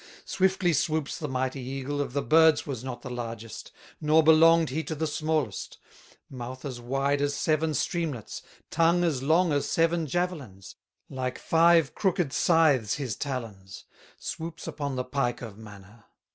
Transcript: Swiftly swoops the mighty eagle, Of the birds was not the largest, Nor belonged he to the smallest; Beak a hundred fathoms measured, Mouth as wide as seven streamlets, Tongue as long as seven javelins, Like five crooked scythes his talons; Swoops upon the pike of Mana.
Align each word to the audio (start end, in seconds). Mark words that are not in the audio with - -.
Swiftly 0.25 0.73
swoops 0.73 1.19
the 1.19 1.27
mighty 1.27 1.59
eagle, 1.61 2.01
Of 2.01 2.13
the 2.13 2.23
birds 2.23 2.65
was 2.65 2.83
not 2.83 3.03
the 3.03 3.09
largest, 3.11 3.71
Nor 4.01 4.23
belonged 4.23 4.71
he 4.71 4.83
to 4.85 4.95
the 4.95 5.05
smallest; 5.05 5.77
Beak 5.77 5.77
a 5.77 5.77
hundred 5.77 5.93
fathoms 5.93 6.29
measured, 6.31 6.39
Mouth 6.39 6.65
as 6.65 6.81
wide 6.81 7.21
as 7.21 7.35
seven 7.35 7.73
streamlets, 7.75 8.41
Tongue 8.71 9.03
as 9.03 9.21
long 9.21 9.53
as 9.53 9.69
seven 9.69 10.07
javelins, 10.07 10.75
Like 11.07 11.37
five 11.37 11.93
crooked 11.93 12.33
scythes 12.33 12.95
his 12.95 13.15
talons; 13.15 13.85
Swoops 14.17 14.65
upon 14.67 14.95
the 14.95 15.03
pike 15.05 15.43
of 15.43 15.59
Mana. 15.59 16.05